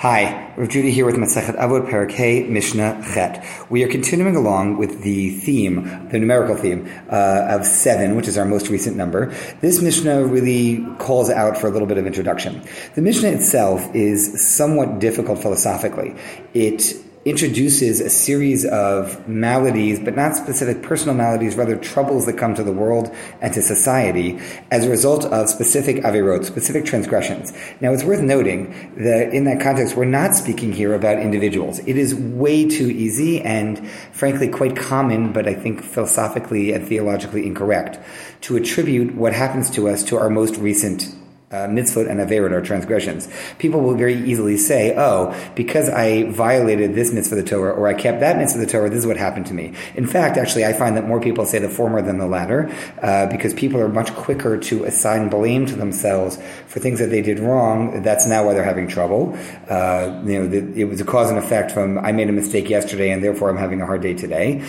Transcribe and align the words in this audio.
Hi, 0.00 0.54
Rav 0.56 0.70
Judy 0.70 0.92
here 0.92 1.04
with 1.04 1.16
Masechet 1.16 1.58
Avot 1.58 1.86
Parakeh 1.86 2.48
Mishnah 2.48 3.04
Chet. 3.12 3.44
We 3.68 3.84
are 3.84 3.88
continuing 3.88 4.34
along 4.34 4.78
with 4.78 5.02
the 5.02 5.28
theme, 5.40 6.08
the 6.08 6.18
numerical 6.18 6.56
theme 6.56 6.90
uh, 7.10 7.48
of 7.50 7.66
seven, 7.66 8.16
which 8.16 8.26
is 8.26 8.38
our 8.38 8.46
most 8.46 8.70
recent 8.70 8.96
number. 8.96 9.26
This 9.60 9.82
Mishnah 9.82 10.24
really 10.24 10.86
calls 10.96 11.28
out 11.28 11.58
for 11.58 11.66
a 11.66 11.70
little 11.70 11.86
bit 11.86 11.98
of 11.98 12.06
introduction. 12.06 12.62
The 12.94 13.02
Mishnah 13.02 13.28
itself 13.28 13.94
is 13.94 14.42
somewhat 14.42 15.00
difficult 15.00 15.42
philosophically. 15.42 16.16
It 16.54 16.94
introduces 17.26 18.00
a 18.00 18.08
series 18.08 18.64
of 18.64 19.28
maladies, 19.28 20.00
but 20.00 20.16
not 20.16 20.34
specific 20.34 20.82
personal 20.82 21.14
maladies, 21.14 21.54
rather 21.54 21.76
troubles 21.76 22.24
that 22.24 22.38
come 22.38 22.54
to 22.54 22.62
the 22.62 22.72
world 22.72 23.14
and 23.42 23.52
to 23.52 23.60
society 23.60 24.40
as 24.70 24.86
a 24.86 24.88
result 24.88 25.26
of 25.26 25.48
specific 25.50 25.96
avirot, 25.96 26.46
specific 26.46 26.86
transgressions. 26.86 27.52
Now, 27.82 27.92
it's 27.92 28.04
worth 28.04 28.22
noting 28.22 28.70
that 28.96 29.34
in 29.34 29.44
that 29.44 29.60
context, 29.60 29.96
we're 29.96 30.06
not 30.06 30.34
speaking 30.34 30.72
here 30.72 30.94
about 30.94 31.18
individuals. 31.18 31.78
It 31.80 31.98
is 31.98 32.14
way 32.14 32.66
too 32.66 32.88
easy 32.90 33.42
and, 33.42 33.86
frankly, 34.12 34.48
quite 34.48 34.74
common, 34.74 35.34
but 35.34 35.46
I 35.46 35.52
think 35.52 35.82
philosophically 35.82 36.72
and 36.72 36.88
theologically 36.88 37.46
incorrect, 37.46 37.98
to 38.42 38.56
attribute 38.56 39.14
what 39.14 39.34
happens 39.34 39.68
to 39.72 39.88
us 39.88 40.02
to 40.04 40.16
our 40.16 40.30
most 40.30 40.56
recent 40.56 41.14
uh, 41.50 41.66
mitzvot 41.66 42.08
and 42.08 42.20
averot 42.20 42.52
or 42.52 42.60
transgressions. 42.60 43.28
People 43.58 43.80
will 43.80 43.94
very 43.94 44.14
easily 44.14 44.56
say, 44.56 44.94
"Oh, 44.96 45.34
because 45.54 45.88
I 45.88 46.24
violated 46.30 46.94
this 46.94 47.12
mitzvah 47.12 47.36
of 47.36 47.44
the 47.44 47.50
Torah 47.50 47.72
or 47.72 47.88
I 47.88 47.94
kept 47.94 48.20
that 48.20 48.36
mitzvah 48.36 48.60
of 48.60 48.66
the 48.66 48.72
Torah, 48.72 48.88
this 48.88 49.00
is 49.00 49.06
what 49.06 49.16
happened 49.16 49.46
to 49.46 49.54
me." 49.54 49.72
In 49.94 50.06
fact, 50.06 50.36
actually, 50.36 50.64
I 50.64 50.72
find 50.72 50.96
that 50.96 51.06
more 51.06 51.20
people 51.20 51.44
say 51.46 51.58
the 51.58 51.68
former 51.68 52.02
than 52.02 52.18
the 52.18 52.26
latter 52.26 52.70
uh, 53.02 53.26
because 53.26 53.52
people 53.54 53.80
are 53.80 53.88
much 53.88 54.14
quicker 54.14 54.58
to 54.58 54.84
assign 54.84 55.28
blame 55.28 55.66
to 55.66 55.74
themselves 55.74 56.38
for 56.66 56.78
things 56.78 57.00
that 57.00 57.10
they 57.10 57.22
did 57.22 57.40
wrong. 57.40 58.02
That's 58.02 58.26
now 58.26 58.46
why 58.46 58.54
they're 58.54 58.62
having 58.62 58.86
trouble. 58.86 59.36
Uh, 59.68 60.22
you 60.24 60.38
know, 60.38 60.46
the, 60.46 60.80
it 60.80 60.84
was 60.84 61.00
a 61.00 61.04
cause 61.04 61.30
and 61.30 61.38
effect 61.38 61.72
from 61.72 61.98
I 61.98 62.12
made 62.12 62.28
a 62.28 62.32
mistake 62.32 62.70
yesterday 62.70 63.10
and 63.10 63.24
therefore 63.24 63.50
I'm 63.50 63.56
having 63.56 63.80
a 63.80 63.86
hard 63.86 64.02
day 64.02 64.14
today. 64.14 64.62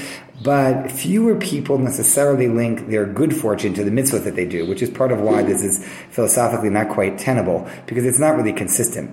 But 0.44 0.90
fewer 0.92 1.36
people 1.36 1.78
necessarily 1.78 2.48
link 2.48 2.88
their 2.88 3.06
good 3.06 3.36
fortune 3.36 3.74
to 3.76 3.84
the 3.84 3.92
mitzvah 3.92 4.20
that 4.20 4.36
they 4.36 4.46
do, 4.46 4.66
which 4.66 4.82
is 4.82 4.90
part 4.90 5.12
of 5.12 5.20
why 5.20 5.44
this 5.44 5.62
is 5.62 5.86
philosophically 6.10 6.70
not 6.70 6.90
quite 6.90 7.18
tenable, 7.18 7.68
because 7.86 8.06
it's 8.06 8.20
not 8.20 8.36
really 8.36 8.54
consistent. 8.54 9.12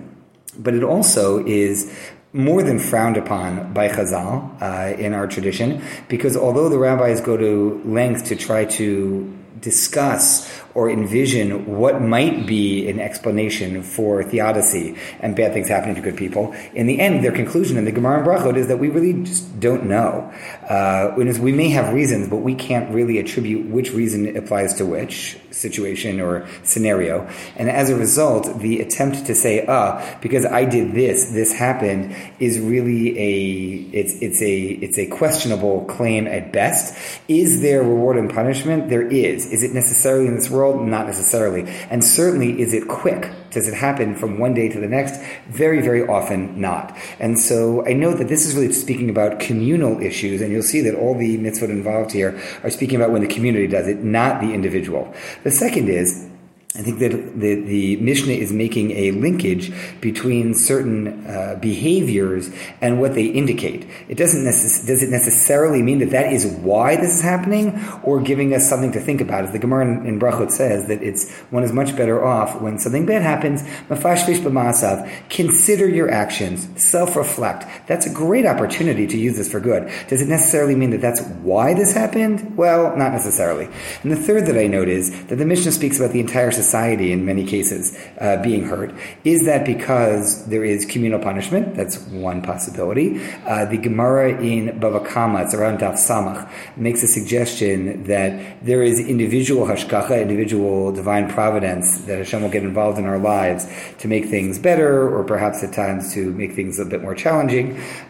But 0.57 0.73
it 0.73 0.83
also 0.83 1.45
is 1.45 1.95
more 2.33 2.63
than 2.63 2.79
frowned 2.79 3.17
upon 3.17 3.73
by 3.73 3.89
Chazal 3.89 4.61
uh, 4.61 4.95
in 4.97 5.13
our 5.13 5.27
tradition, 5.27 5.81
because 6.07 6.37
although 6.37 6.69
the 6.69 6.77
rabbis 6.77 7.21
go 7.21 7.37
to 7.37 7.81
lengths 7.85 8.29
to 8.29 8.35
try 8.35 8.65
to 8.65 9.38
discuss 9.61 10.49
or 10.75 10.89
envision 10.89 11.77
what 11.77 12.01
might 12.01 12.45
be 12.45 12.87
an 12.89 12.99
explanation 12.99 13.81
for 13.83 14.23
theodicy 14.23 14.95
and 15.19 15.35
bad 15.35 15.53
things 15.53 15.67
happening 15.67 15.95
to 15.95 16.01
good 16.01 16.17
people. 16.17 16.53
In 16.73 16.87
the 16.87 16.99
end, 16.99 17.23
their 17.23 17.31
conclusion 17.31 17.77
in 17.77 17.85
the 17.85 17.91
Gemara 17.91 18.19
and 18.19 18.27
Brachot 18.27 18.55
is 18.55 18.67
that 18.67 18.77
we 18.77 18.89
really 18.89 19.23
just 19.23 19.59
don't 19.59 19.85
know. 19.85 20.31
Uh, 20.67 21.13
we 21.17 21.51
may 21.51 21.69
have 21.69 21.93
reasons, 21.93 22.29
but 22.29 22.37
we 22.37 22.55
can't 22.55 22.93
really 22.93 23.17
attribute 23.17 23.67
which 23.67 23.91
reason 23.91 24.37
applies 24.37 24.75
to 24.75 24.85
which 24.85 25.37
situation 25.51 26.19
or 26.21 26.47
scenario. 26.63 27.27
And 27.55 27.69
as 27.69 27.89
a 27.89 27.95
result, 27.95 28.59
the 28.59 28.81
attempt 28.81 29.25
to 29.25 29.35
say, 29.35 29.65
ah, 29.67 30.17
because 30.21 30.45
I 30.45 30.65
did 30.65 30.93
this, 30.93 31.31
this 31.31 31.53
happened, 31.53 32.15
is 32.39 32.59
really 32.59 33.17
a 33.17 33.89
it's 33.91 34.13
it's 34.21 34.41
a 34.41 34.59
it's 34.59 34.97
a 34.97 35.07
questionable 35.07 35.85
claim 35.85 36.27
at 36.27 36.53
best. 36.53 36.95
Is 37.27 37.61
there 37.61 37.81
reward 37.81 38.17
and 38.17 38.29
punishment? 38.29 38.89
There 38.89 39.07
is. 39.07 39.51
Is 39.51 39.63
it 39.63 39.73
necessarily 39.73 40.27
in 40.27 40.35
this 40.35 40.49
world? 40.49 40.59
world? 40.59 40.87
Not 40.87 41.07
necessarily. 41.07 41.63
And 41.89 42.03
certainly, 42.03 42.61
is 42.61 42.73
it 42.73 42.87
quick? 42.87 43.31
Does 43.51 43.67
it 43.67 43.73
happen 43.73 44.15
from 44.15 44.39
one 44.39 44.53
day 44.53 44.69
to 44.69 44.79
the 44.79 44.87
next? 44.87 45.19
Very, 45.47 45.81
very 45.81 46.07
often 46.07 46.59
not. 46.59 46.95
And 47.19 47.37
so 47.37 47.85
I 47.85 47.93
know 47.93 48.13
that 48.13 48.27
this 48.27 48.45
is 48.45 48.55
really 48.55 48.71
speaking 48.73 49.09
about 49.09 49.39
communal 49.39 49.99
issues, 50.01 50.41
and 50.41 50.51
you'll 50.51 50.63
see 50.63 50.81
that 50.81 50.95
all 50.95 51.17
the 51.17 51.37
mitzvot 51.37 51.69
involved 51.69 52.11
here 52.11 52.39
are 52.63 52.69
speaking 52.69 52.95
about 52.95 53.11
when 53.11 53.21
the 53.21 53.27
community 53.27 53.67
does 53.67 53.87
it, 53.87 54.03
not 54.03 54.41
the 54.41 54.53
individual. 54.53 55.13
The 55.43 55.51
second 55.51 55.89
is, 55.89 56.27
I 56.75 56.83
think 56.83 56.99
that 56.99 57.09
the, 57.09 57.55
the 57.55 57.95
Mishnah 57.97 58.33
is 58.33 58.53
making 58.53 58.91
a 58.91 59.09
linkage 59.09 59.73
between 60.01 60.53
certain 60.53 61.25
uh, 61.25 61.57
behaviors 61.59 62.51
and 62.79 63.01
what 63.01 63.15
they 63.15 63.25
indicate. 63.25 63.87
It 64.07 64.17
doesn't 64.17 64.43
necess- 64.43 64.85
does 64.85 65.01
it 65.01 65.09
necessarily 65.09 65.81
mean 65.81 65.97
that 65.97 66.11
that 66.11 66.31
is 66.31 66.45
why 66.45 66.95
this 66.95 67.15
is 67.15 67.21
happening, 67.23 67.83
or 68.03 68.21
giving 68.21 68.53
us 68.53 68.69
something 68.69 68.91
to 68.91 68.99
think 68.99 69.19
about. 69.19 69.45
As 69.45 69.51
the 69.51 69.57
Gemara 69.57 69.87
in, 69.87 70.05
in 70.05 70.19
Brachot 70.19 70.51
says, 70.51 70.85
that 70.89 71.01
it's 71.01 71.31
one 71.49 71.63
is 71.63 71.73
much 71.73 71.97
better 71.97 72.23
off 72.23 72.61
when 72.61 72.77
something 72.77 73.03
bad 73.03 73.23
happens. 73.23 73.63
Mafashvish 73.89 74.37
b'masav. 74.37 75.11
Consider 75.29 75.89
your 75.89 76.11
actions. 76.11 76.69
Self-reflect. 76.79 77.87
That's 77.87 78.05
a 78.05 78.13
great 78.13 78.45
opportunity 78.45 79.07
to 79.07 79.17
use 79.17 79.37
this 79.37 79.51
for 79.51 79.59
good. 79.59 79.91
Does 80.07 80.21
it 80.21 80.27
necessarily 80.27 80.75
mean 80.75 80.91
that 80.91 81.01
that's 81.01 81.21
why 81.41 81.73
this 81.73 81.93
happened? 81.93 82.55
Well, 82.55 82.95
not 82.95 83.11
necessarily. 83.11 83.67
And 84.03 84.11
the 84.11 84.15
third 84.15 84.45
that 84.45 84.55
I 84.55 84.67
note 84.67 84.87
is 84.87 85.09
that 85.25 85.37
the 85.37 85.45
Mishnah 85.45 85.71
speaks 85.71 85.99
about 85.99 86.11
the 86.11 86.19
entire 86.19 86.51
society 86.63 87.07
in 87.15 87.19
many 87.31 87.43
cases 87.55 87.83
uh, 88.19 88.37
being 88.47 88.63
hurt. 88.71 88.89
Is 89.23 89.39
that 89.49 89.61
because 89.73 90.25
there 90.51 90.65
is 90.73 90.85
communal 90.93 91.21
punishment? 91.29 91.65
That's 91.79 91.97
one 92.29 92.39
possibility. 92.51 93.07
Uh, 93.45 93.65
the 93.73 93.79
Gemara 93.87 94.27
in 94.53 94.61
Bava 94.81 95.01
Kama, 95.11 95.37
it's 95.43 95.55
around 95.59 95.75
Daf 95.83 95.95
Samach, 96.07 96.41
makes 96.87 97.01
a 97.03 97.07
suggestion 97.17 97.79
that 98.13 98.31
there 98.69 98.83
is 98.89 98.95
individual 99.15 99.63
hashgacha, 99.71 100.15
individual 100.27 100.91
divine 101.01 101.25
providence 101.37 101.85
that 102.07 102.17
Hashem 102.21 102.41
will 102.43 102.55
get 102.57 102.63
involved 102.71 102.97
in 103.01 103.05
our 103.05 103.21
lives 103.35 103.61
to 104.01 104.05
make 104.13 104.25
things 104.35 104.53
better, 104.69 104.91
or 105.15 105.23
perhaps 105.23 105.63
at 105.63 105.71
times 105.73 106.13
to 106.15 106.21
make 106.41 106.51
things 106.59 106.79
a 106.79 106.85
bit 106.93 107.01
more 107.01 107.15
challenging, 107.15 107.65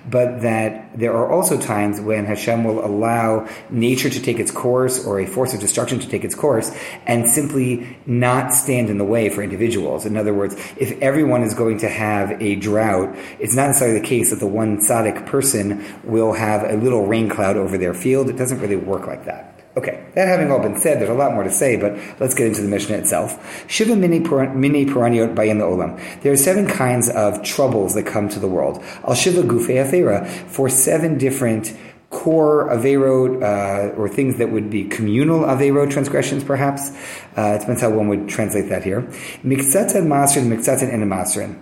but 0.09 0.41
that 0.41 0.71
there 0.97 1.13
are 1.19 1.29
also 1.35 1.55
times 1.59 1.95
when 2.09 2.25
Hashem 2.25 2.63
will 2.63 2.81
allow 2.91 3.47
nature 3.69 4.09
to 4.09 4.21
take 4.27 4.39
its 4.43 4.51
course 4.51 4.95
or 5.05 5.13
a 5.19 5.27
force 5.35 5.53
of 5.53 5.59
destruction 5.59 5.97
to 5.99 6.07
take 6.13 6.23
its 6.23 6.35
course 6.35 6.67
and 7.05 7.27
simply 7.27 7.69
not 8.05 8.38
not 8.39 8.53
stand 8.53 8.89
in 8.89 8.97
the 8.97 9.05
way 9.05 9.29
for 9.29 9.43
individuals. 9.43 10.05
In 10.05 10.17
other 10.17 10.33
words, 10.33 10.55
if 10.77 10.99
everyone 11.01 11.43
is 11.43 11.53
going 11.53 11.79
to 11.79 11.89
have 11.89 12.41
a 12.41 12.55
drought, 12.55 13.15
it's 13.39 13.55
not 13.55 13.67
necessarily 13.67 13.99
the 13.99 14.05
case 14.05 14.29
that 14.29 14.39
the 14.39 14.47
one 14.47 14.77
tzaddik 14.77 15.25
person 15.25 15.83
will 16.03 16.33
have 16.33 16.63
a 16.63 16.75
little 16.75 17.05
rain 17.05 17.29
cloud 17.29 17.57
over 17.57 17.77
their 17.77 17.93
field. 17.93 18.29
It 18.29 18.37
doesn't 18.37 18.59
really 18.59 18.75
work 18.75 19.07
like 19.07 19.25
that. 19.25 19.55
Okay, 19.77 20.03
that 20.15 20.27
having 20.27 20.51
all 20.51 20.59
been 20.59 20.79
said, 20.79 20.99
there's 20.99 21.11
a 21.11 21.13
lot 21.13 21.33
more 21.33 21.43
to 21.43 21.51
say, 21.51 21.77
but 21.77 21.97
let's 22.19 22.33
get 22.33 22.47
into 22.47 22.61
the 22.61 22.67
Mishnah 22.67 22.97
itself. 22.97 23.69
Shiva 23.69 23.95
mini 23.95 24.19
paraniot 24.19 25.35
bayin 25.35 25.59
the 25.59 25.65
olam. 25.65 26.21
There 26.21 26.33
are 26.33 26.37
seven 26.37 26.67
kinds 26.67 27.07
of 27.09 27.43
troubles 27.43 27.93
that 27.93 28.05
come 28.05 28.27
to 28.29 28.39
the 28.39 28.47
world. 28.47 28.83
Al 29.07 29.13
shiva 29.13 29.43
afera 29.43 30.27
for 30.27 30.69
seven 30.69 31.17
different 31.17 31.77
core 32.09 32.69
Averot, 32.69 33.43
uh, 33.43 33.95
or 33.95 34.09
things 34.09 34.37
that 34.37 34.51
would 34.51 34.69
be 34.69 34.85
communal 34.85 35.41
Averot 35.41 35.91
transgressions, 35.91 36.43
perhaps. 36.43 36.89
Uh, 37.37 37.55
it 37.55 37.59
depends 37.59 37.81
how 37.81 37.89
one 37.91 38.07
would 38.07 38.27
translate 38.27 38.69
that 38.69 38.83
here. 38.83 39.01
Miktzatan 39.43 40.07
Masrin, 40.07 40.47
Miktzatan 40.47 40.93
and 40.93 41.03
Masrin 41.03 41.59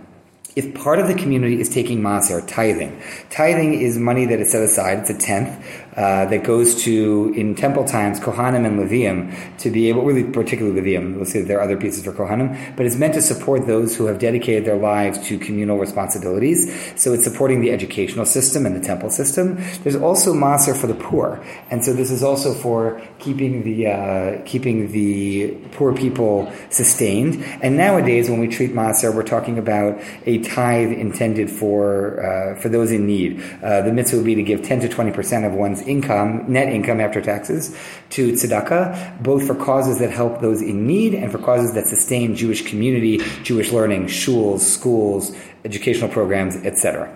if 0.57 0.73
part 0.73 0.97
of 0.97 1.07
the 1.07 1.13
community 1.13 1.61
is 1.61 1.69
taking 1.69 2.01
maser, 2.01 2.43
tithing, 2.47 2.99
tithing 3.29 3.75
is 3.75 3.99
money 3.99 4.25
that 4.25 4.39
is 4.39 4.51
set 4.51 4.63
aside, 4.63 4.97
it's 4.97 5.09
a 5.11 5.13
tenth, 5.13 5.63
uh, 5.97 6.25
that 6.27 6.43
goes 6.43 6.83
to, 6.83 7.33
in 7.35 7.55
temple 7.55 7.83
times, 7.83 8.19
Kohanim 8.19 8.67
and 8.67 8.79
Leviim, 8.79 9.57
to 9.57 9.71
be 9.71 9.89
able, 9.89 10.03
really 10.03 10.23
particularly 10.23 10.79
Leviim, 10.79 11.15
we'll 11.15 11.25
see 11.25 11.39
that 11.39 11.47
there 11.47 11.57
are 11.57 11.63
other 11.63 11.75
pieces 11.75 12.05
for 12.05 12.11
Kohanim, 12.11 12.75
but 12.75 12.85
it's 12.85 12.97
meant 12.97 13.15
to 13.15 13.21
support 13.21 13.65
those 13.65 13.97
who 13.97 14.05
have 14.05 14.19
dedicated 14.19 14.63
their 14.65 14.77
lives 14.77 15.17
to 15.27 15.39
communal 15.39 15.79
responsibilities. 15.79 16.71
So 17.01 17.13
it's 17.13 17.23
supporting 17.23 17.61
the 17.61 17.71
educational 17.71 18.27
system 18.27 18.67
and 18.67 18.75
the 18.75 18.79
temple 18.79 19.09
system. 19.09 19.57
There's 19.81 19.95
also 19.95 20.35
maser 20.35 20.77
for 20.77 20.85
the 20.85 20.93
poor, 20.93 21.43
and 21.71 21.83
so 21.83 21.93
this 21.93 22.11
is 22.11 22.21
also 22.21 22.53
for 22.53 23.01
keeping 23.17 23.63
the, 23.63 23.87
uh, 23.87 24.41
keeping 24.45 24.91
the 24.91 25.57
poor 25.71 25.95
people 25.95 26.51
sustained. 26.69 27.43
And 27.63 27.75
nowadays, 27.75 28.29
when 28.29 28.39
we 28.39 28.47
treat 28.47 28.71
maser, 28.71 29.15
we're 29.15 29.23
talking 29.23 29.57
about 29.57 29.99
a 30.27 30.37
tithe 30.43 30.91
intended 30.91 31.49
for 31.49 32.23
uh, 32.23 32.61
for 32.61 32.69
those 32.69 32.91
in 32.91 33.07
need. 33.07 33.41
Uh, 33.63 33.81
the 33.81 33.91
mitzvah 33.91 34.17
would 34.17 34.25
be 34.25 34.35
to 34.35 34.43
give 34.43 34.61
10 34.61 34.81
to 34.81 34.89
20 34.89 35.11
percent 35.11 35.43
of 35.43 35.53
one's 35.53 35.86
income, 35.87 36.45
net 36.51 36.69
income 36.69 36.99
after 36.99 37.21
taxes, 37.21 37.75
to 38.11 38.31
tzedakah, 38.33 39.23
both 39.23 39.47
for 39.47 39.55
causes 39.55 39.99
that 39.99 40.11
help 40.11 40.41
those 40.41 40.61
in 40.61 40.85
need 40.85 41.13
and 41.13 41.31
for 41.31 41.37
causes 41.37 41.73
that 41.73 41.87
sustain 41.87 42.35
Jewish 42.35 42.67
community, 42.67 43.17
Jewish 43.43 43.71
learning, 43.71 44.05
shuls, 44.05 44.59
schools, 44.59 45.35
educational 45.63 46.09
programs, 46.09 46.55
etc. 46.57 47.13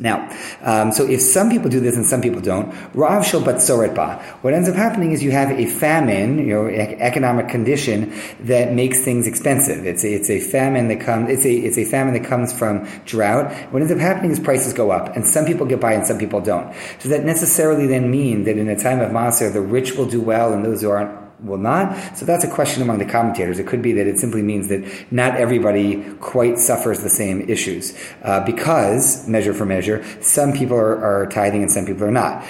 Now, 0.00 0.28
um, 0.62 0.92
so 0.92 1.04
if 1.08 1.20
some 1.20 1.50
people 1.50 1.70
do 1.70 1.80
this 1.80 1.96
and 1.96 2.04
some 2.04 2.20
people 2.20 2.40
don't, 2.40 2.74
Rav 2.94 3.26
shel 3.26 3.40
batzoret 3.40 3.94
ba. 3.94 4.22
What 4.42 4.54
ends 4.54 4.68
up 4.68 4.74
happening 4.74 5.12
is 5.12 5.22
you 5.22 5.30
have 5.32 5.50
a 5.50 5.66
famine, 5.66 6.38
you 6.38 6.54
know, 6.54 6.66
economic 6.66 7.48
condition 7.48 8.12
that 8.40 8.72
makes 8.72 9.02
things 9.02 9.26
expensive. 9.26 9.86
It's 9.86 10.04
a, 10.04 10.12
it's 10.14 10.30
a 10.30 10.40
famine 10.40 10.88
that 10.88 11.00
comes. 11.00 11.30
It's 11.30 11.44
a 11.44 11.52
it's 11.52 11.78
a 11.78 11.84
famine 11.84 12.14
that 12.14 12.24
comes 12.24 12.52
from 12.52 12.88
drought. 13.04 13.52
What 13.72 13.82
ends 13.82 13.92
up 13.92 13.98
happening 13.98 14.30
is 14.30 14.40
prices 14.40 14.72
go 14.72 14.90
up, 14.90 15.14
and 15.14 15.26
some 15.26 15.44
people 15.44 15.66
get 15.66 15.80
by 15.80 15.92
and 15.92 16.06
some 16.06 16.18
people 16.18 16.40
don't. 16.40 16.74
Does 17.00 17.10
that 17.10 17.24
necessarily 17.24 17.86
then 17.86 18.10
mean 18.10 18.44
that 18.44 18.58
in 18.58 18.68
a 18.68 18.78
time 18.78 19.00
of 19.00 19.10
maser, 19.10 19.52
the 19.52 19.60
rich 19.60 19.94
will 19.94 20.06
do 20.06 20.20
well 20.20 20.52
and 20.52 20.64
those 20.64 20.82
who 20.82 20.90
aren't 20.90 21.21
will 21.44 21.58
not. 21.58 22.16
So 22.16 22.24
that's 22.24 22.44
a 22.44 22.50
question 22.50 22.82
among 22.82 22.98
the 22.98 23.04
commentators. 23.04 23.58
It 23.58 23.66
could 23.66 23.82
be 23.82 23.92
that 23.92 24.06
it 24.06 24.18
simply 24.18 24.42
means 24.42 24.68
that 24.68 25.12
not 25.12 25.36
everybody 25.36 26.04
quite 26.20 26.58
suffers 26.58 27.00
the 27.02 27.10
same 27.10 27.48
issues 27.48 27.96
uh, 28.22 28.44
because 28.44 29.26
measure 29.28 29.54
for 29.54 29.66
measure, 29.66 30.04
some 30.20 30.52
people 30.52 30.76
are, 30.76 31.02
are 31.04 31.26
tithing 31.26 31.62
and 31.62 31.70
some 31.70 31.86
people 31.86 32.04
are 32.04 32.10
not. 32.10 32.44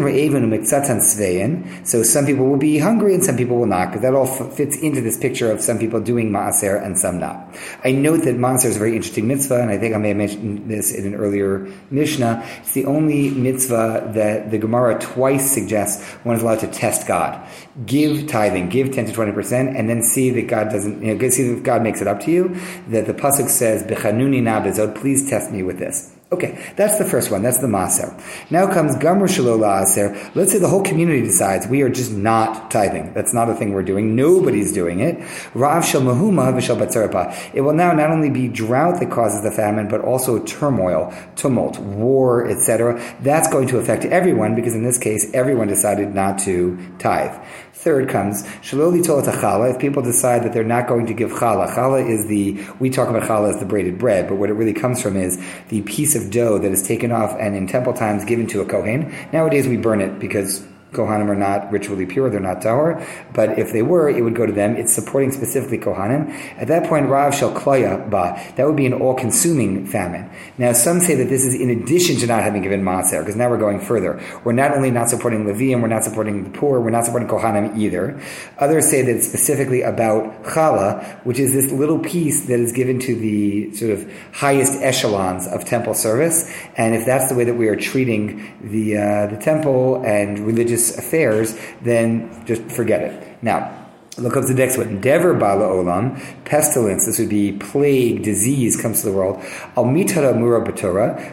Re'evin. 0.00 1.86
So 1.86 2.02
some 2.02 2.26
people 2.26 2.46
will 2.46 2.56
be 2.56 2.78
hungry 2.78 3.14
and 3.14 3.24
some 3.24 3.36
people 3.36 3.56
will 3.58 3.66
not, 3.66 3.88
because 3.88 4.02
that 4.02 4.14
all 4.14 4.26
f- 4.26 4.52
fits 4.54 4.76
into 4.76 5.00
this 5.00 5.16
picture 5.16 5.50
of 5.50 5.60
some 5.60 5.78
people 5.78 6.00
doing 6.00 6.30
maaser 6.30 6.82
and 6.82 6.98
some 6.98 7.18
not. 7.18 7.54
I 7.84 7.92
note 7.92 8.24
that 8.24 8.36
maaser 8.36 8.66
is 8.66 8.76
a 8.76 8.78
very 8.78 8.96
interesting 8.96 9.28
mitzvah, 9.28 9.60
and 9.60 9.70
I 9.70 9.78
think 9.78 9.94
I 9.94 9.98
may 9.98 10.08
have 10.08 10.16
mentioned 10.16 10.70
this 10.70 10.92
in 10.92 11.06
an 11.06 11.14
earlier 11.14 11.68
Mishnah. 11.90 12.44
It's 12.60 12.72
the 12.72 12.86
only 12.86 13.30
mitzvah 13.30 14.12
that 14.14 14.50
the 14.50 14.58
Gemara 14.58 14.98
twice 14.98 15.50
suggests 15.50 16.02
one 16.24 16.36
is 16.36 16.42
allowed 16.42 16.60
to 16.60 16.68
test 16.68 17.06
God. 17.06 17.40
Give 17.86 18.09
tithing, 18.26 18.68
give 18.68 18.92
10 18.92 19.06
to 19.06 19.12
20%, 19.12 19.78
and 19.78 19.88
then 19.88 20.02
see 20.02 20.30
that 20.30 20.46
God 20.46 20.70
doesn't, 20.70 21.02
you 21.02 21.14
know, 21.14 21.28
see 21.28 21.52
that 21.54 21.62
God 21.62 21.82
makes 21.82 22.00
it 22.00 22.08
up 22.08 22.20
to 22.20 22.30
you. 22.30 22.56
That 22.88 23.06
the 23.06 23.14
Pasuk 23.14 23.48
says, 23.48 23.82
Bechanuni 23.82 24.42
na 24.42 24.60
please 24.92 25.28
test 25.28 25.50
me 25.50 25.62
with 25.62 25.78
this. 25.78 26.16
Okay, 26.32 26.72
that's 26.76 26.96
the 26.96 27.04
first 27.04 27.32
one. 27.32 27.42
That's 27.42 27.58
the 27.58 27.66
maser. 27.66 28.08
Now 28.52 28.72
comes 28.72 28.94
gamru 28.94 29.26
shalola 29.26 29.82
aser. 29.82 30.30
Let's 30.36 30.52
say 30.52 30.60
the 30.60 30.68
whole 30.68 30.84
community 30.84 31.22
decides 31.22 31.66
we 31.66 31.82
are 31.82 31.88
just 31.88 32.12
not 32.12 32.70
tithing. 32.70 33.12
That's 33.14 33.34
not 33.34 33.50
a 33.50 33.54
thing 33.54 33.72
we're 33.72 33.82
doing. 33.82 34.14
Nobody's 34.14 34.72
doing 34.72 35.00
it. 35.00 35.18
Rav 35.54 35.84
shel 35.84 36.02
mahuma 36.02 36.52
v'shel 36.52 36.78
batzarpa. 36.78 37.52
It 37.52 37.62
will 37.62 37.72
now 37.72 37.90
not 37.94 38.10
only 38.10 38.30
be 38.30 38.46
drought 38.46 39.00
that 39.00 39.10
causes 39.10 39.42
the 39.42 39.50
famine, 39.50 39.88
but 39.88 40.02
also 40.02 40.38
turmoil, 40.44 41.12
tumult, 41.34 41.80
war, 41.80 42.46
etc. 42.46 43.02
That's 43.22 43.50
going 43.50 43.66
to 43.66 43.78
affect 43.78 44.04
everyone 44.04 44.54
because 44.54 44.76
in 44.76 44.84
this 44.84 44.98
case, 44.98 45.28
everyone 45.34 45.66
decided 45.66 46.14
not 46.14 46.38
to 46.40 46.78
tithe. 47.00 47.44
Third 47.80 48.10
comes 48.10 48.42
shaloli 48.60 49.02
tolat 49.02 49.24
challah. 49.24 49.74
If 49.74 49.80
people 49.80 50.02
decide 50.02 50.42
that 50.44 50.52
they're 50.52 50.62
not 50.62 50.86
going 50.86 51.06
to 51.06 51.14
give 51.14 51.30
challah, 51.30 51.74
challah 51.74 52.06
is 52.06 52.26
the 52.26 52.62
we 52.78 52.90
talk 52.90 53.08
about 53.08 53.22
challah 53.22 53.54
as 53.54 53.58
the 53.58 53.64
braided 53.64 53.98
bread, 53.98 54.28
but 54.28 54.34
what 54.34 54.50
it 54.50 54.52
really 54.52 54.74
comes 54.74 55.00
from 55.00 55.16
is 55.16 55.42
the 55.70 55.80
piece 55.80 56.14
of 56.14 56.30
dough 56.30 56.58
that 56.58 56.72
is 56.72 56.82
taken 56.82 57.10
off 57.10 57.34
and 57.40 57.56
in 57.56 57.66
temple 57.66 57.94
times 57.94 58.26
given 58.26 58.46
to 58.48 58.60
a 58.60 58.66
kohen. 58.66 59.10
Nowadays 59.32 59.66
we 59.66 59.78
burn 59.78 60.02
it 60.02 60.18
because 60.18 60.62
Kohanim 60.92 61.28
are 61.28 61.36
not 61.36 61.70
ritually 61.70 62.06
pure, 62.06 62.30
they're 62.30 62.40
not 62.40 62.60
tahor, 62.60 63.06
but 63.32 63.58
if 63.58 63.72
they 63.72 63.82
were, 63.82 64.08
it 64.08 64.22
would 64.22 64.34
go 64.34 64.46
to 64.46 64.52
them. 64.52 64.76
It's 64.76 64.92
supporting 64.92 65.30
specifically 65.30 65.78
Kohanim. 65.78 66.30
At 66.56 66.68
that 66.68 66.88
point, 66.88 67.08
Rav 67.08 67.34
shall 67.34 67.52
kloya 67.52 68.10
ba. 68.10 68.40
That 68.56 68.66
would 68.66 68.76
be 68.76 68.86
an 68.86 68.94
all-consuming 68.94 69.86
famine. 69.86 70.30
Now, 70.58 70.72
some 70.72 71.00
say 71.00 71.14
that 71.14 71.28
this 71.28 71.44
is 71.44 71.54
in 71.54 71.70
addition 71.70 72.16
to 72.16 72.26
not 72.26 72.42
having 72.42 72.62
given 72.62 72.82
Maser, 72.82 73.20
because 73.20 73.36
now 73.36 73.48
we're 73.48 73.58
going 73.58 73.80
further. 73.80 74.20
We're 74.44 74.52
not 74.52 74.72
only 74.72 74.90
not 74.90 75.08
supporting 75.08 75.44
Leviim, 75.44 75.80
we're 75.80 75.88
not 75.88 76.04
supporting 76.04 76.44
the 76.44 76.50
poor, 76.58 76.80
we're 76.80 76.90
not 76.90 77.04
supporting 77.04 77.28
Kohanim 77.28 77.78
either. 77.78 78.20
Others 78.58 78.90
say 78.90 79.02
that 79.02 79.14
it's 79.14 79.28
specifically 79.28 79.82
about 79.82 80.42
Chala, 80.44 81.04
which 81.24 81.38
is 81.38 81.52
this 81.52 81.70
little 81.70 81.98
piece 81.98 82.46
that 82.46 82.58
is 82.58 82.72
given 82.72 82.98
to 83.00 83.14
the 83.14 83.74
sort 83.74 83.92
of 83.92 84.12
highest 84.32 84.80
echelons 84.82 85.46
of 85.46 85.64
temple 85.64 85.94
service. 85.94 86.52
And 86.76 86.94
if 86.94 87.06
that's 87.06 87.28
the 87.28 87.36
way 87.36 87.44
that 87.44 87.54
we 87.54 87.68
are 87.68 87.76
treating 87.76 88.56
the, 88.60 88.96
uh, 88.96 89.26
the 89.26 89.36
temple 89.36 90.02
and 90.04 90.38
religious 90.40 90.79
affairs, 90.88 91.56
then 91.82 92.44
just 92.46 92.62
forget 92.62 93.02
it. 93.02 93.42
Now, 93.42 93.79
Look 94.20 94.36
up 94.36 94.44
the 94.44 94.54
next 94.54 94.76
one. 94.76 95.00
Dever 95.00 95.34
bala 95.34 95.64
olam, 95.64 96.20
pestilence. 96.44 97.06
This 97.06 97.18
would 97.18 97.28
be 97.28 97.52
plague, 97.52 98.22
disease 98.22 98.80
comes 98.80 99.00
to 99.00 99.06
the 99.06 99.12
world. 99.12 99.42
Al 99.76 99.84
mitara 99.84 100.36
mura 100.36 100.60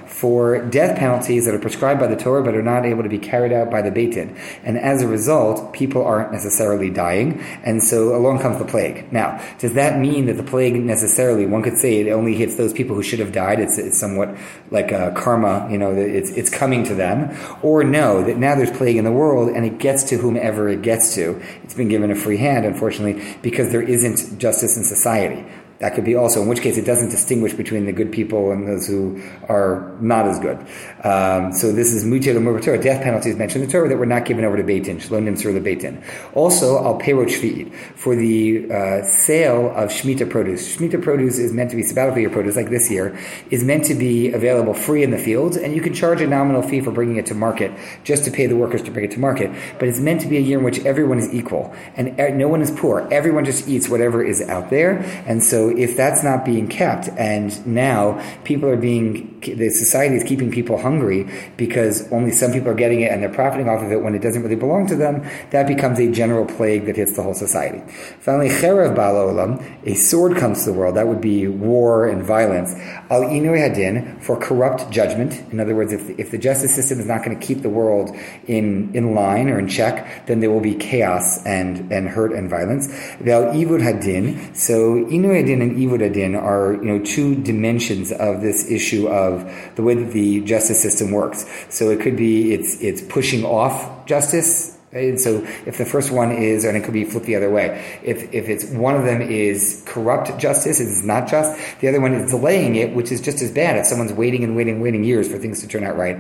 for 0.08 0.66
death 0.66 0.98
penalties 0.98 1.46
that 1.46 1.54
are 1.54 1.60
prescribed 1.60 2.00
by 2.00 2.08
the 2.08 2.16
Torah 2.16 2.44
but 2.44 2.56
are 2.56 2.64
not 2.64 2.86
able 2.86 3.04
to 3.04 3.10
be 3.10 3.20
carried 3.20 3.52
out 3.52 3.70
by 3.70 3.82
the 3.82 3.92
Beit 3.92 4.14
Din. 4.14 4.38
And 4.64 4.78
as 4.78 5.02
a 5.02 5.08
result, 5.08 5.74
people 5.74 6.04
aren't 6.04 6.32
necessarily 6.32 6.90
dying, 6.90 7.42
and 7.64 7.84
so 7.84 8.16
along 8.16 8.40
comes 8.40 8.58
the 8.58 8.66
plague. 8.66 9.12
Now, 9.12 9.44
does 9.60 9.74
that 9.74 10.00
mean 10.00 10.28
that 10.28 10.38
the 10.38 10.44
plague 10.44 10.76
necessarily? 10.76 11.46
One 11.46 11.62
could 11.62 11.78
say 11.78 12.00
it 12.00 12.12
only 12.12 12.36
hits 12.36 12.56
those 12.56 12.74
people 12.74 12.96
who 12.96 13.04
should 13.04 13.20
have 13.20 13.32
died. 13.32 13.60
It's, 13.60 13.78
it's 13.78 14.00
somewhat 14.00 14.36
like 14.72 14.92
a 14.92 15.12
karma. 15.16 15.68
You 15.70 15.78
know, 15.78 15.94
it's 15.94 16.32
it's 16.32 16.50
coming 16.50 16.84
to 16.86 16.96
them. 16.96 17.38
Or 17.62 17.84
no, 17.84 18.24
that 18.24 18.38
now 18.38 18.56
there's 18.56 18.72
plague 18.72 18.98
in 18.98 19.04
the 19.04 19.12
world 19.12 19.50
and 19.50 19.66
it 19.66 19.78
gets 19.78 20.04
to 20.06 20.18
whomever 20.18 20.70
it 20.70 20.82
gets 20.82 21.16
to. 21.16 21.42
It's 21.64 21.74
been 21.74 21.90
given 21.90 22.12
a 22.12 22.16
free 22.16 22.38
hand 22.38 22.66
unfortunately, 22.78 23.38
because 23.42 23.72
there 23.72 23.82
isn't 23.82 24.38
justice 24.38 24.78
in 24.78 24.84
society. 24.84 25.44
That 25.80 25.94
could 25.94 26.06
be 26.06 26.16
also, 26.16 26.42
in 26.42 26.48
which 26.48 26.62
case 26.62 26.78
it 26.78 26.86
doesn't 26.86 27.10
distinguish 27.10 27.54
between 27.54 27.86
the 27.86 27.92
good 27.92 28.12
people 28.12 28.52
and 28.52 28.68
those 28.68 28.88
who 28.88 29.22
are 29.48 29.96
not 30.02 30.28
as 30.28 30.40
good. 30.40 30.58
Um, 31.04 31.54
so 31.54 31.72
this 31.72 31.94
is 31.94 32.04
mutir 32.04 32.34
Torah. 32.64 32.82
Death 32.82 33.04
penalty 33.04 33.30
is 33.30 33.36
mentioned 33.36 33.64
in 33.64 33.70
the 33.70 33.72
Torah 33.72 33.88
that 33.90 33.98
were 33.98 34.06
not 34.06 34.26
given 34.26 34.44
over 34.44 34.58
to 34.58 34.64
Beit 34.64 34.86
Din. 34.86 35.00
Shalom 35.00 35.26
nimsur 35.26 35.64
Beit 35.64 35.82
Din. 35.82 36.04
Also, 36.34 36.84
al 36.84 37.00
perot 37.00 37.28
shvi'it 37.28 37.74
for 37.96 38.16
the 38.16 38.72
uh, 38.72 39.04
sale 39.04 39.70
of 39.76 39.90
shmita 39.90 40.30
produce. 40.30 40.76
Shmita 40.78 41.02
produce 41.02 41.38
is 41.38 41.54
meant 41.54 41.70
to 41.70 41.76
be 41.76 41.84
sabbatical 41.84 42.20
year 42.20 42.30
produce, 42.30 42.56
like 42.56 42.70
this 42.70 42.90
year, 42.90 43.18
is 43.52 43.64
meant 43.64 43.86
to 43.86 43.94
be 43.94 44.32
available 44.32 44.74
free 44.74 45.04
in 45.04 45.12
the 45.12 45.18
fields, 45.20 45.58
and 45.58 45.76
you 45.76 45.82
can 45.82 45.94
charge 45.94 46.22
a 46.22 46.28
nominal 46.28 46.64
fee 46.64 46.82
for 46.82 46.92
bringing 46.92 47.18
it 47.18 47.28
to 47.28 47.36
market 47.36 47.72
just 48.04 48.26
to 48.26 48.32
pay 48.32 48.48
the 48.48 48.56
workers 48.56 48.82
to 48.82 48.92
bring 48.92 49.06
it 49.06 49.12
to 49.12 49.20
market. 49.20 49.52
But 49.78 49.88
it's 49.88 50.00
meant 50.00 50.22
to 50.22 50.28
be 50.28 50.38
a 50.38 50.42
year 50.42 50.58
in 50.58 50.64
which 50.64 50.80
everyone 50.86 51.20
is 51.20 51.32
equal 51.34 51.76
and 51.96 52.18
no 52.38 52.48
one 52.48 52.62
is 52.62 52.72
poor. 52.72 53.08
Everyone 53.12 53.46
just 53.46 53.68
eats 53.68 53.88
whatever 53.88 54.24
is 54.24 54.42
out 54.42 54.70
there, 54.72 55.00
and 55.28 55.44
so 55.44 55.67
if 55.70 55.98
that's 55.98 56.24
not 56.24 56.46
being 56.46 56.68
kept, 56.68 57.10
and 57.18 57.66
now 57.66 58.22
people 58.44 58.70
are 58.70 58.78
being, 58.78 59.40
the 59.42 59.70
society 59.70 60.16
is 60.16 60.24
keeping 60.24 60.52
people 60.52 60.78
hungry 60.78 61.30
because 61.58 62.12
only 62.12 62.32
some 62.32 62.52
people 62.52 62.70
are 62.70 62.76
getting 62.76 63.02
it 63.02 63.12
and 63.12 63.22
they're 63.22 63.34
profiting 63.34 63.70
off 63.70 63.82
of 63.82 63.92
it 63.92 64.02
when 64.02 64.16
it 64.16 64.22
doesn't 64.22 64.44
really 64.44 64.56
belong 64.56 64.88
to 64.88 64.96
them, 64.96 65.28
that 65.52 65.68
becomes 65.68 66.00
a 66.00 66.12
general 66.12 66.46
plague 66.46 66.86
that 66.86 66.96
hits 66.96 67.16
the 67.16 67.24
whole 67.24 67.34
society. 67.34 67.82
Finally, 68.20 68.50
cherev 68.50 68.96
ba'alolam, 68.96 69.64
a 69.86 69.94
sword 69.94 70.38
comes 70.38 70.64
to 70.64 70.72
the 70.72 70.78
world. 70.78 70.96
That 70.96 71.08
would 71.08 71.22
be 71.22 71.48
war 71.48 72.08
and 72.08 72.24
violence. 72.24 72.74
Al 73.10 73.24
inu 73.24 73.58
hadin, 73.58 74.22
for 74.22 74.38
corrupt 74.40 74.90
judgment. 74.92 75.34
In 75.52 75.60
other 75.60 75.76
words, 75.76 75.94
if 75.94 76.08
the, 76.08 76.20
if 76.20 76.32
the 76.32 76.38
justice 76.38 76.74
system 76.74 77.00
is 77.00 77.06
not 77.06 77.24
going 77.24 77.38
to 77.38 77.46
keep 77.46 77.62
the 77.62 77.70
world 77.70 78.16
in, 78.48 78.94
in 78.94 79.16
line 79.16 79.50
or 79.50 79.60
in 79.60 79.68
check, 79.68 80.26
then 80.28 80.40
there 80.40 80.52
will 80.52 80.62
be 80.62 80.76
chaos 80.76 81.44
and, 81.46 81.92
and 81.92 82.10
hurt 82.10 82.32
and 82.32 82.50
violence. 82.50 82.88
Val 83.20 83.44
ivud 83.54 83.82
hadin, 83.82 84.56
so 84.56 84.96
inu 85.06 85.30
hadin 85.30 85.57
Adin 85.62 85.92
and 85.92 86.02
Adin 86.02 86.36
are, 86.36 86.74
you 86.74 86.84
know, 86.84 87.00
two 87.04 87.36
dimensions 87.36 88.12
of 88.12 88.42
this 88.42 88.70
issue 88.70 89.08
of 89.08 89.50
the 89.76 89.84
way 89.84 89.96
that 89.96 90.12
the 90.12 90.42
justice 90.42 90.82
system 90.82 91.12
works. 91.12 91.46
So 91.70 91.90
it 91.90 92.00
could 92.02 92.18
be 92.18 92.54
it's 92.54 92.82
it's 92.82 93.02
pushing 93.02 93.44
off 93.44 94.06
justice 94.06 94.78
and 94.94 95.20
so 95.20 95.46
if 95.66 95.78
the 95.78 95.86
first 95.86 96.12
one 96.12 96.32
is, 96.32 96.64
and 96.64 96.78
it 96.78 96.84
could 96.86 96.94
be 96.94 97.04
flipped 97.04 97.26
the 97.26 97.36
other 97.36 97.50
way, 97.50 98.00
if, 98.04 98.34
if 98.34 98.48
it's 98.48 98.64
one 98.66 98.96
of 98.96 99.04
them 99.04 99.22
is 99.22 99.84
corrupt 99.86 100.40
justice, 100.40 100.80
it's 100.80 101.04
not 101.04 101.28
just, 101.28 101.60
the 101.82 101.90
other 101.90 102.00
one 102.00 102.14
is 102.14 102.32
delaying 102.32 102.76
it, 102.76 102.96
which 102.96 103.12
is 103.12 103.20
just 103.20 103.42
as 103.42 103.52
bad 103.52 103.76
if 103.78 103.86
someone's 103.86 104.14
waiting 104.14 104.46
and 104.46 104.56
waiting 104.56 104.76
and 104.76 104.84
waiting 104.84 105.04
years 105.04 105.30
for 105.30 105.38
things 105.38 105.60
to 105.60 105.68
turn 105.68 105.84
out 105.84 105.98
right. 105.98 106.16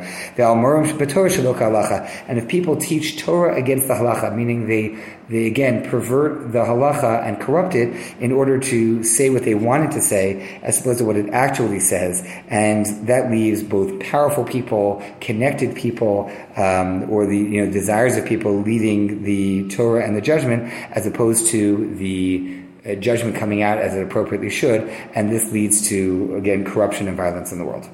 And 2.27 2.37
if 2.37 2.47
people 2.49 2.75
teach 2.75 3.17
Torah 3.17 3.55
against 3.55 3.87
the 3.87 3.93
halacha, 3.93 4.35
meaning 4.35 4.67
they, 4.67 5.01
they 5.29 5.47
again 5.47 5.89
pervert 5.89 6.53
the 6.53 6.59
halacha 6.59 7.23
and 7.27 7.39
corrupt 7.39 7.75
it 7.75 7.89
in 8.21 8.31
order 8.31 8.59
to 8.59 9.03
say 9.03 9.29
what 9.29 9.43
they 9.43 9.55
wanted 9.55 9.91
to 9.91 10.01
say 10.01 10.59
as 10.63 10.79
opposed 10.79 10.99
to 10.99 11.05
what 11.05 11.17
it 11.17 11.29
actually 11.31 11.79
says. 11.79 12.23
And 12.47 12.85
that 13.07 13.29
leaves 13.29 13.63
both 13.63 13.99
powerful 13.99 14.45
people, 14.45 15.03
connected 15.19 15.75
people, 15.75 16.31
um, 16.55 17.09
or 17.09 17.25
the 17.25 17.37
you 17.37 17.65
know 17.65 17.71
desires 17.71 18.15
of 18.15 18.25
people 18.25 18.61
leading 18.61 19.23
the 19.23 19.67
Torah 19.69 20.05
and 20.05 20.15
the 20.15 20.21
judgment, 20.21 20.71
as 20.91 21.05
opposed 21.05 21.47
to 21.47 21.93
the 21.95 22.63
uh, 22.85 22.95
judgment 22.95 23.35
coming 23.35 23.61
out 23.61 23.79
as 23.79 23.95
it 23.95 24.03
appropriately 24.03 24.49
should, 24.49 24.81
and 25.13 25.29
this 25.29 25.51
leads 25.51 25.89
to 25.89 26.35
again 26.35 26.63
corruption 26.63 27.07
and 27.07 27.17
violence 27.17 27.51
in 27.51 27.59
the 27.59 27.65
world. 27.65 27.89